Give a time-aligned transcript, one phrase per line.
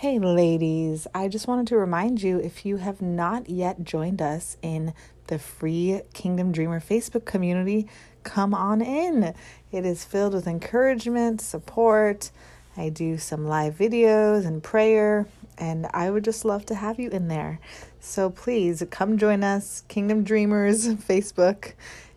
[0.00, 4.58] Hey, ladies, I just wanted to remind you if you have not yet joined us
[4.60, 4.92] in
[5.28, 7.88] the free Kingdom Dreamer Facebook community,
[8.22, 9.32] come on in.
[9.72, 12.30] It is filled with encouragement, support.
[12.76, 17.08] I do some live videos and prayer, and I would just love to have you
[17.08, 17.58] in there.
[17.98, 21.72] So please come join us, Kingdom Dreamers Facebook,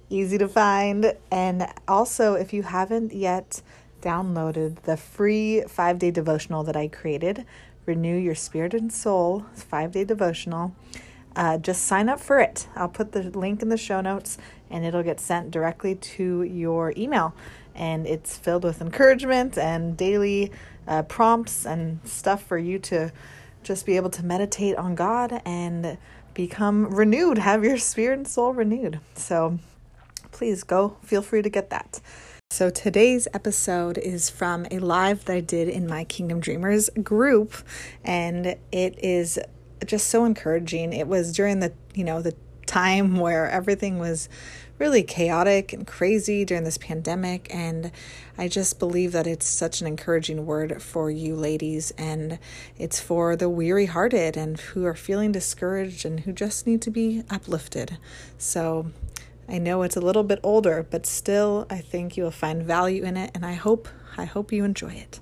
[0.10, 1.14] easy to find.
[1.32, 3.62] And also, if you haven't yet
[4.02, 7.46] downloaded the free five day devotional that I created,
[7.86, 10.76] Renew Your Spirit and Soul five day devotional.
[11.36, 12.68] Uh, just sign up for it.
[12.76, 14.38] I'll put the link in the show notes
[14.70, 17.34] and it'll get sent directly to your email.
[17.76, 20.52] And it's filled with encouragement and daily
[20.88, 23.12] uh, prompts and stuff for you to
[23.64, 25.98] just be able to meditate on God and
[26.34, 29.00] become renewed, have your spirit and soul renewed.
[29.16, 29.60] So
[30.32, 32.02] please go, feel free to get that.
[32.52, 37.54] So today's episode is from a live that I did in my Kingdom Dreamers group
[38.04, 39.38] and it is
[39.86, 40.92] just so encouraging.
[40.92, 42.34] It was during the, you know, the
[42.66, 44.30] time where everything was
[44.80, 47.92] really chaotic and crazy during this pandemic and
[48.36, 52.40] I just believe that it's such an encouraging word for you ladies and
[52.80, 57.22] it's for the weary-hearted and who are feeling discouraged and who just need to be
[57.30, 58.00] uplifted.
[58.40, 58.88] So
[59.52, 63.04] I know it's a little bit older, but still I think you will find value
[63.04, 65.20] in it and I hope I hope you enjoy it.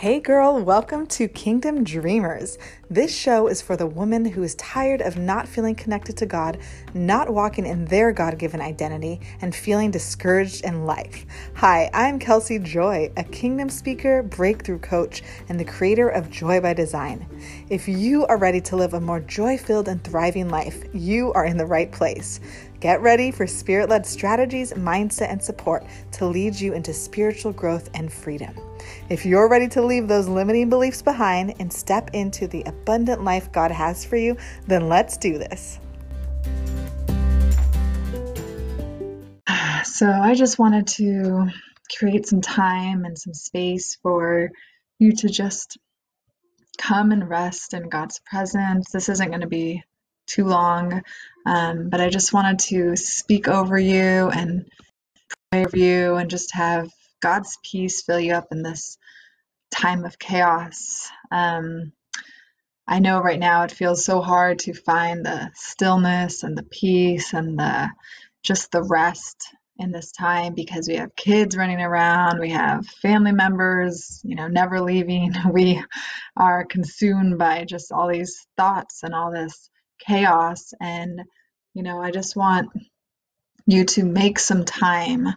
[0.00, 2.56] Hey girl, welcome to Kingdom Dreamers.
[2.88, 6.56] This show is for the woman who is tired of not feeling connected to God,
[6.94, 11.26] not walking in their God given identity, and feeling discouraged in life.
[11.56, 16.72] Hi, I'm Kelsey Joy, a kingdom speaker, breakthrough coach, and the creator of Joy by
[16.72, 17.26] Design.
[17.68, 21.44] If you are ready to live a more joy filled and thriving life, you are
[21.44, 22.40] in the right place.
[22.80, 27.90] Get ready for spirit led strategies, mindset, and support to lead you into spiritual growth
[27.92, 28.58] and freedom.
[29.10, 33.52] If you're ready to leave those limiting beliefs behind and step into the abundant life
[33.52, 35.78] God has for you, then let's do this.
[39.84, 41.48] So, I just wanted to
[41.98, 44.50] create some time and some space for
[44.98, 45.76] you to just
[46.78, 48.90] come and rest in God's presence.
[48.90, 49.82] This isn't going to be
[50.30, 51.02] too long.
[51.46, 54.66] Um, but I just wanted to speak over you and
[55.50, 58.98] pray over you and just have God's peace fill you up in this
[59.70, 61.10] time of chaos.
[61.30, 61.92] Um,
[62.86, 67.32] I know right now it feels so hard to find the stillness and the peace
[67.32, 67.88] and the
[68.42, 73.32] just the rest in this time because we have kids running around, we have family
[73.32, 75.32] members, you know, never leaving.
[75.52, 75.82] We
[76.36, 79.70] are consumed by just all these thoughts and all this
[80.06, 80.74] chaos.
[80.80, 81.22] And,
[81.74, 82.70] you know, I just want
[83.66, 85.28] you to make some time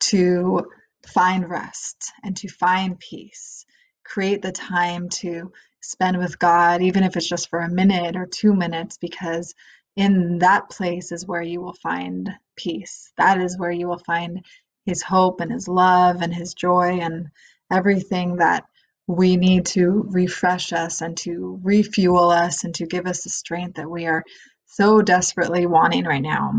[0.00, 0.66] to
[1.06, 3.64] find rest and to find peace.
[4.04, 8.26] Create the time to spend with God, even if it's just for a minute or
[8.26, 9.54] two minutes, because
[9.96, 13.12] in that place is where you will find peace.
[13.16, 14.44] That is where you will find
[14.84, 17.28] His hope and His love and His joy and
[17.70, 18.64] everything that
[19.08, 23.76] we need to refresh us and to refuel us and to give us the strength
[23.76, 24.22] that we are
[24.66, 26.52] so desperately wanting right now.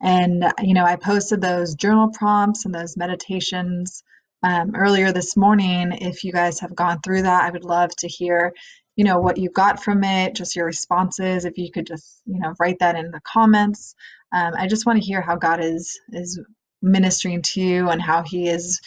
[0.00, 4.04] And, you know, I posted those journal prompts and those meditations
[4.44, 5.92] um, earlier this morning.
[5.92, 8.52] If you guys have gone through that, I would love to hear,
[8.94, 11.44] you know, what you got from it, just your responses.
[11.44, 13.96] If you could just, you know, write that in the comments.
[14.32, 16.40] Um, I just want to hear how God is is
[16.82, 18.80] ministering to you and how He is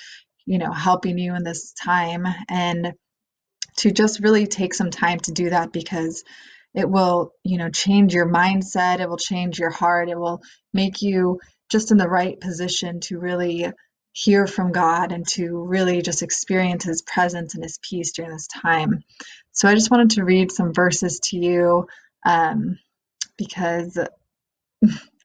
[0.46, 2.94] you know helping you in this time and
[3.78, 6.24] to just really take some time to do that because
[6.74, 10.42] it will you know change your mindset it will change your heart it will
[10.74, 11.40] make you
[11.70, 13.72] just in the right position to really
[14.14, 18.48] hear from god and to really just experience his presence and his peace during this
[18.48, 19.04] time.
[19.52, 21.88] So i just wanted to read some verses to you
[22.26, 22.78] um,
[23.38, 23.98] because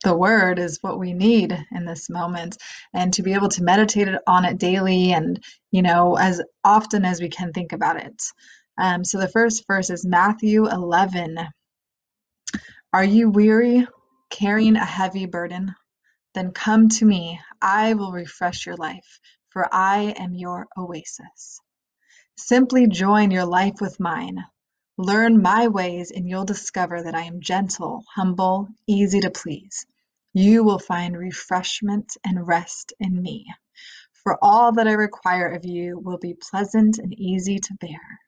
[0.03, 2.57] the word is what we need in this moment
[2.93, 7.21] and to be able to meditate on it daily and you know as often as
[7.21, 8.23] we can think about it.
[8.77, 11.37] Um, so the first verse is matthew 11
[12.91, 13.87] are you weary
[14.31, 15.75] carrying a heavy burden?
[16.33, 17.39] Then come to me.
[17.61, 19.19] I will refresh your life
[19.49, 21.59] for i am your oasis.
[22.37, 24.43] Simply join your life with mine
[24.99, 29.85] Learn my ways and you'll discover that I am gentle, humble, easy to please.
[30.33, 33.45] You will find refreshment and rest in me.
[34.11, 38.19] For all that I require of you will be pleasant and easy to bear.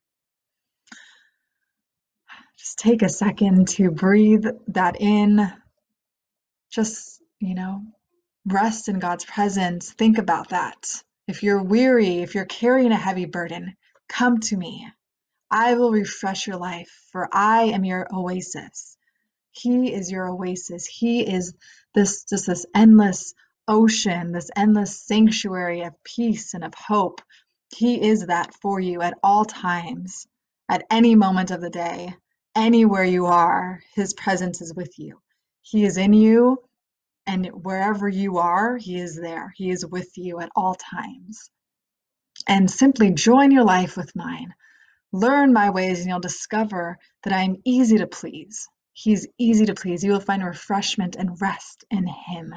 [2.58, 5.52] Just take a second to breathe that in.
[6.72, 7.82] Just, you know,
[8.46, 9.92] rest in God's presence.
[9.92, 11.04] Think about that.
[11.28, 13.76] If you're weary, if you're carrying a heavy burden,
[14.08, 14.88] come to me.
[15.52, 18.98] I will refresh your life, for I am your oasis.
[19.52, 20.88] He is your oasis.
[20.88, 21.54] He is
[21.96, 23.34] this just this endless
[23.68, 27.22] ocean, this endless sanctuary of peace and of hope.
[27.76, 30.28] He is that for you at all times,
[30.70, 32.16] at any moment of the day,
[32.56, 35.20] anywhere you are, His presence is with you.
[35.64, 36.60] He is in you,
[37.28, 39.54] and wherever you are, He is there.
[39.56, 41.52] He is with you at all times.
[42.48, 44.54] And simply join your life with mine.
[45.14, 48.68] Learn my ways, and you'll discover that I am easy to please.
[48.94, 50.04] He's easy to please.
[50.04, 52.56] You will find refreshment and rest in Him.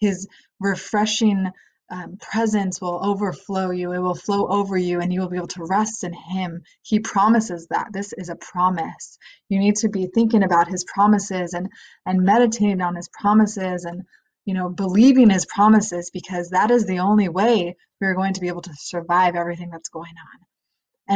[0.00, 0.28] His
[0.60, 1.50] refreshing
[1.90, 3.92] um, presence will overflow you.
[3.92, 6.62] It will flow over you, and you will be able to rest in Him.
[6.82, 7.88] He promises that.
[7.92, 9.18] This is a promise.
[9.48, 11.68] You need to be thinking about His promises and
[12.06, 14.02] and meditating on His promises and
[14.46, 18.48] you know believing His promises because that is the only way we're going to be
[18.48, 20.40] able to survive everything that's going on.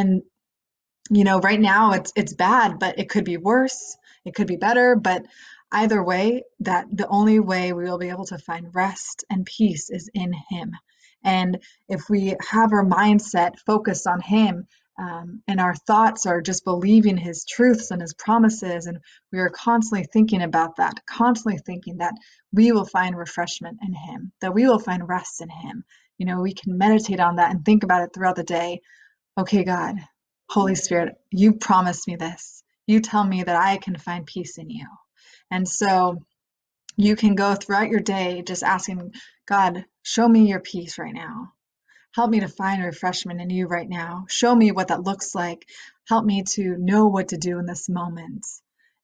[0.00, 0.22] And
[1.10, 3.96] you know, right now it's it's bad, but it could be worse.
[4.24, 5.26] It could be better, but
[5.74, 9.90] Either way, that the only way we will be able to find rest and peace
[9.90, 10.70] is in Him.
[11.24, 16.64] And if we have our mindset focused on Him, um, and our thoughts are just
[16.64, 18.98] believing His truths and His promises, and
[19.32, 22.14] we are constantly thinking about that, constantly thinking that
[22.52, 25.84] we will find refreshment in Him, that we will find rest in Him.
[26.18, 28.80] You know, we can meditate on that and think about it throughout the day.
[29.36, 29.96] Okay, God,
[30.50, 32.62] Holy Spirit, you promised me this.
[32.87, 34.87] You tell me that I can find peace in you.
[35.50, 36.23] And so
[36.96, 39.12] you can go throughout your day just asking
[39.46, 41.52] God, show me your peace right now.
[42.14, 44.26] Help me to find refreshment in you right now.
[44.29, 45.67] Show me what that looks like.
[46.08, 48.46] Help me to know what to do in this moment.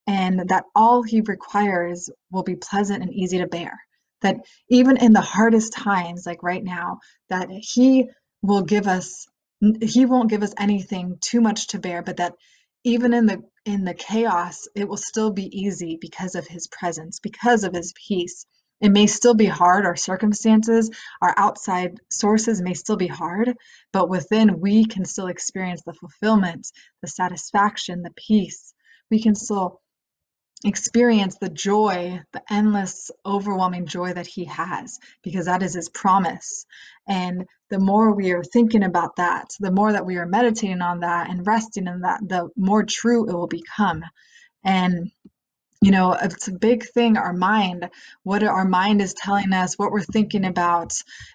[0.06, 3.80] And that all He requires will be pleasant and easy to bear.
[4.22, 4.36] That
[4.68, 7.00] even in the hardest times, like right now,
[7.30, 8.08] that He
[8.42, 9.26] will give us,
[9.82, 12.34] He won't give us anything too much to bear, but that
[12.84, 17.20] even in the in the chaos it will still be easy because of his presence
[17.20, 18.46] because of his peace.
[18.80, 20.90] It may still be hard our circumstances
[21.20, 23.54] our outside sources may still be hard
[23.92, 26.66] but within we can still experience the fulfillment
[27.02, 28.72] the satisfaction the peace.
[29.10, 29.82] We can still
[30.64, 36.66] experience the joy, the endless, overwhelming joy that He has, because that is His promise.
[37.08, 41.00] And the more we are thinking about that, the more that we are meditating on
[41.00, 44.04] that and resting in that, the more true it will become.
[44.64, 45.10] And
[45.82, 47.88] you know, it's a big thing, our mind,
[48.22, 50.92] what our mind is telling us, what we're thinking about.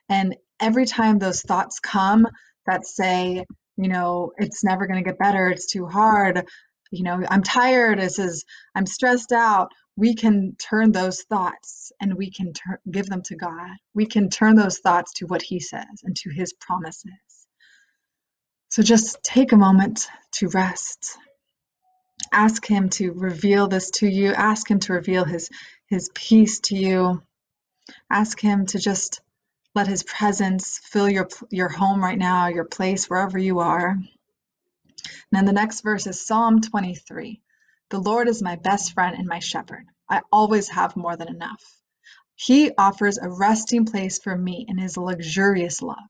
[0.08, 2.28] And every time those thoughts come
[2.68, 3.46] that say,
[3.78, 6.48] you know, it's never going to get better, it's too hard,
[6.92, 8.46] you know, I'm tired, it says,
[8.76, 13.36] I'm stressed out, we can turn those thoughts and we can tur- give them to
[13.36, 13.70] God.
[13.94, 17.12] We can turn those thoughts to what He says and to His promises.
[18.70, 21.18] So just take a moment to rest.
[22.34, 24.34] Ask Him to reveal this to you.
[24.34, 25.50] Ask Him to reveal His,
[25.88, 27.24] His peace to you.
[28.12, 29.22] Ask Him to just
[29.76, 33.98] let His presence fill your, your home right now, your place, wherever you are.
[35.36, 37.42] And the next verse is Psalm 23.
[37.90, 39.86] The Lord is my best friend and my shepherd.
[40.10, 41.62] I always have more than enough.
[42.36, 46.10] He offers a resting place for me in his luxurious love.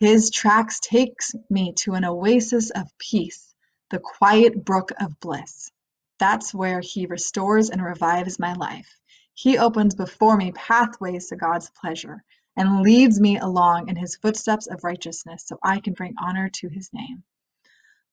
[0.00, 3.54] His tracks takes me to an oasis of peace,
[3.88, 5.70] the quiet brook of bliss.
[6.18, 8.98] That's where he restores and revives my life.
[9.32, 12.22] He opens before me pathways to God's pleasure
[12.54, 16.68] and leads me along in his footsteps of righteousness so I can bring honor to
[16.68, 17.24] his name.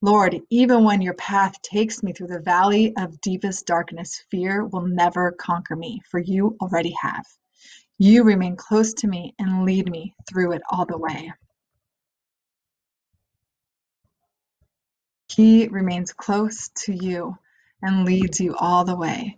[0.04, 4.86] Lord, even when your path takes me through the valley of deepest darkness, fear will
[4.86, 7.26] never conquer me, for you already have.
[7.98, 11.32] You remain close to me and lead me through it all the way.
[15.34, 17.38] He remains close to you
[17.82, 19.38] and leads you all the way.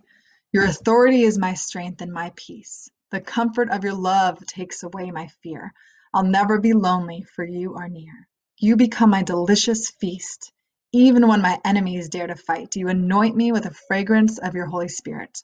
[0.50, 2.90] Your authority is my strength and my peace.
[3.12, 5.72] The comfort of your love takes away my fear.
[6.12, 8.26] I'll never be lonely, for you are near.
[8.58, 10.52] You become my delicious feast.
[10.96, 14.64] Even when my enemies dare to fight, you anoint me with the fragrance of your
[14.64, 15.42] Holy Spirit.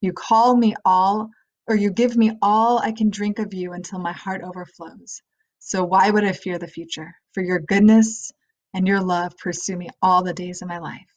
[0.00, 1.30] You call me all,
[1.66, 5.20] or you give me all I can drink of you until my heart overflows.
[5.58, 7.16] So why would I fear the future?
[7.34, 8.30] For your goodness
[8.74, 11.10] and your love pursue me all the days of my life.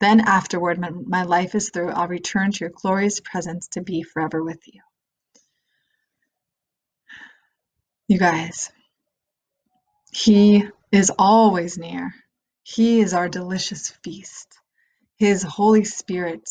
[0.00, 4.02] Then afterward, when my life is through, I'll return to your glorious presence to be
[4.02, 4.80] forever with you.
[8.08, 8.72] You guys,
[10.12, 12.12] He is always near.
[12.62, 14.58] He is our delicious feast.
[15.18, 16.48] His Holy Spirit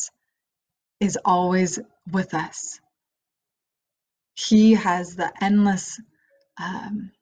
[1.00, 1.78] is always
[2.10, 2.80] with us.
[4.34, 6.00] He has the endless
[6.62, 7.12] um,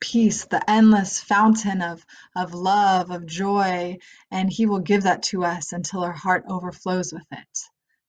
[0.00, 2.04] peace, the endless fountain of,
[2.36, 3.98] of love, of joy,
[4.30, 7.58] and He will give that to us until our heart overflows with it.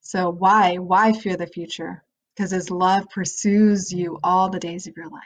[0.02, 0.78] So, why?
[0.78, 2.04] Why fear the future?
[2.36, 5.24] Because His love pursues you all the days of your life.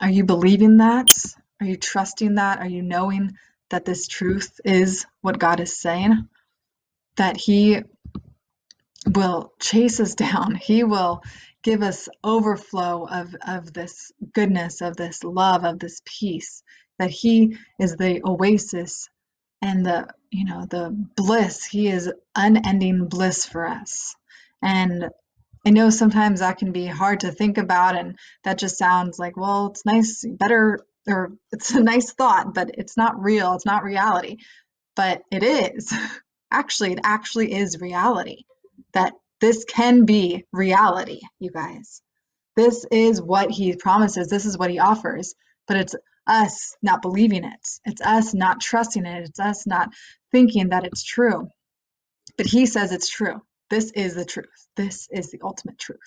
[0.00, 1.08] Are you believing that?
[1.60, 2.60] Are you trusting that?
[2.60, 3.32] Are you knowing
[3.70, 6.28] that this truth is what God is saying?
[7.16, 7.82] That He
[9.06, 10.54] will chase us down.
[10.54, 11.22] He will
[11.62, 16.62] give us overflow of, of this goodness, of this love, of this peace.
[16.98, 19.08] That He is the oasis
[19.62, 21.64] and the you know the bliss.
[21.64, 24.14] He is unending bliss for us.
[24.62, 25.08] And
[25.66, 29.36] I know sometimes that can be hard to think about, and that just sounds like,
[29.36, 33.84] well, it's nice, better, or it's a nice thought, but it's not real, it's not
[33.84, 34.38] reality.
[34.96, 35.92] But it is.
[36.50, 38.42] Actually, it actually is reality.
[38.92, 42.02] That this can be reality, you guys.
[42.56, 45.34] This is what he promises, this is what he offers,
[45.68, 45.94] but it's
[46.26, 47.68] us not believing it.
[47.84, 49.28] It's us not trusting it.
[49.28, 49.90] It's us not
[50.32, 51.48] thinking that it's true.
[52.36, 53.40] But he says it's true.
[53.70, 54.68] This is the truth.
[54.76, 56.00] This is the ultimate truth.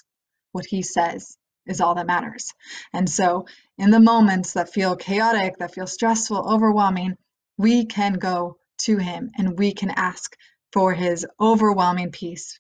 [0.52, 2.54] What he says is all that matters.
[2.94, 3.46] And so,
[3.78, 7.18] in the moments that feel chaotic, that feel stressful, overwhelming,
[7.58, 10.36] we can go to him and we can ask
[10.72, 12.60] for his overwhelming peace,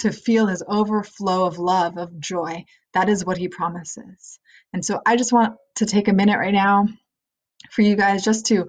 [0.00, 2.64] to feel his overflow of love, of joy.
[2.92, 4.38] That is what he promises.
[4.72, 6.86] And so, I just want to take a minute right now
[7.70, 8.68] for you guys just to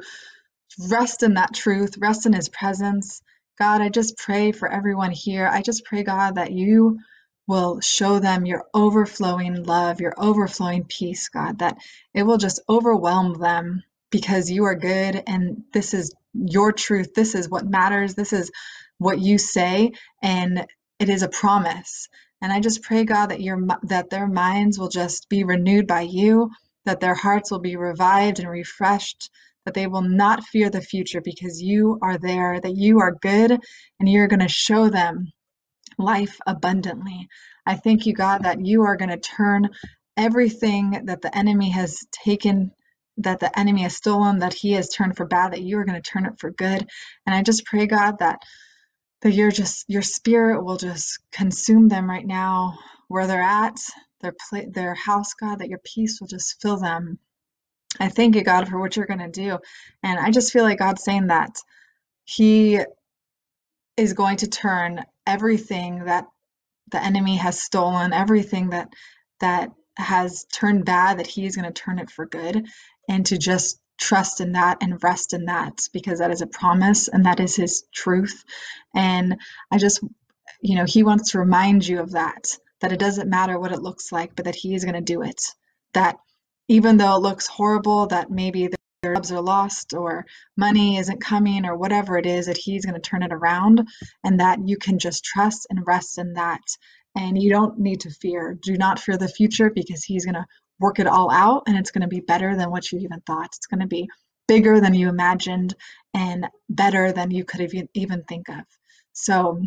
[0.90, 3.22] rest in that truth, rest in his presence,
[3.58, 5.48] God, I just pray for everyone here.
[5.48, 7.00] I just pray, God, that you
[7.48, 11.78] will show them your overflowing love, your overflowing peace, God, that
[12.14, 17.14] it will just overwhelm them because you are good and this is your truth.
[17.14, 18.16] This is what matters.
[18.16, 18.52] This is
[18.98, 20.66] what you say and
[21.00, 22.08] it is a promise.
[22.42, 26.02] And I just pray, God, that your that their minds will just be renewed by
[26.02, 26.52] you,
[26.86, 29.30] that their hearts will be revived and refreshed,
[29.66, 33.52] that they will not fear the future because you are there, that you are good,
[34.00, 35.32] and you're going to show them
[35.98, 37.28] life abundantly.
[37.66, 39.70] I thank you, God, that you are going to turn
[40.18, 42.72] everything that the enemy has taken,
[43.18, 46.02] that the enemy has stolen, that he has turned for bad, that you are going
[46.02, 46.88] to turn it for good.
[47.26, 48.40] And I just pray, God, that
[49.22, 53.80] that you're just your spirit will just consume them right now where they're at
[54.22, 57.18] their play their house god that your peace will just fill them
[58.00, 59.60] I thank you, God, for what you're going to do.
[60.04, 61.56] And I just feel like God's saying that
[62.26, 62.80] He
[63.98, 66.26] is going to turn everything that
[66.92, 68.90] the enemy has stolen, everything that
[69.40, 72.66] that has turned bad, that he is going to turn it for good,
[73.10, 77.08] and to just trust in that and rest in that because that is a promise
[77.08, 78.44] and that is His truth.
[78.94, 79.38] And
[79.72, 80.04] I just,
[80.62, 83.82] you know, He wants to remind you of that, that it doesn't matter what it
[83.82, 85.42] looks like, but that He is going to do it.
[85.94, 86.18] That
[86.68, 88.68] even though it looks horrible that maybe
[89.06, 90.26] their jobs are lost or
[90.58, 93.88] money isn't coming or whatever it is that he's going to turn it around
[94.24, 96.64] and that you can just trust and rest in that.
[97.16, 98.58] And you don't need to fear.
[98.60, 100.46] Do not fear the future because he's going to
[100.80, 103.54] work it all out and it's going to be better than what you even thought.
[103.56, 104.10] It's going to be
[104.48, 105.76] bigger than you imagined
[106.14, 108.64] and better than you could have even think of.
[109.14, 109.62] So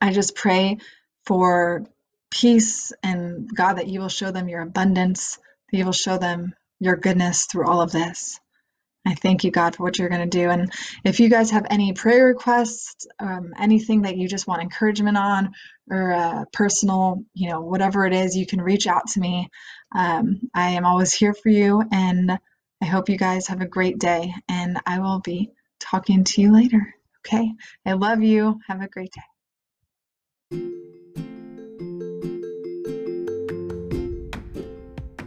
[0.00, 0.78] i just pray
[1.24, 1.86] for
[2.30, 5.38] peace and god that you will show them your abundance
[5.70, 8.38] that you will show them your goodness through all of this.
[9.06, 10.50] I thank you, God, for what you're going to do.
[10.50, 10.72] And
[11.04, 15.54] if you guys have any prayer requests, um, anything that you just want encouragement on,
[15.90, 19.48] or uh, personal, you know, whatever it is, you can reach out to me.
[19.94, 21.84] Um, I am always here for you.
[21.92, 22.36] And
[22.82, 24.34] I hope you guys have a great day.
[24.48, 26.94] And I will be talking to you later.
[27.26, 27.52] Okay.
[27.84, 28.60] I love you.
[28.66, 29.12] Have a great
[30.50, 30.76] day.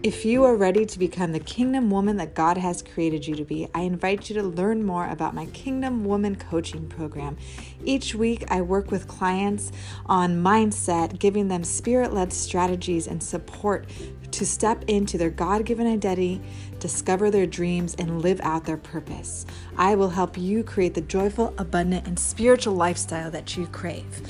[0.02, 3.44] If you are ready to become the kingdom woman that God has created you to
[3.44, 7.36] be, I invite you to learn more about my Kingdom Woman Coaching Program.
[7.84, 9.74] Each week, I work with clients
[10.06, 13.88] on mindset, giving them spirit led strategies and support
[14.32, 16.40] to step into their God given identity,
[16.80, 19.46] discover their dreams, and live out their purpose.
[19.76, 24.22] I will help you create the joyful, abundant, and spiritual lifestyle that you crave.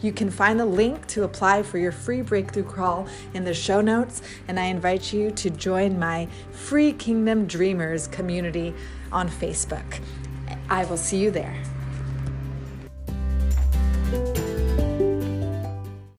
[0.00, 3.80] You can find the link to apply for your free breakthrough crawl in the show
[3.80, 8.74] notes, and I invite you to join my free Kingdom Dreamers community
[9.10, 10.00] on Facebook.
[10.70, 11.60] I will see you there.